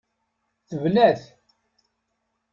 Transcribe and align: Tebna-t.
Tebna-t. 0.69 1.21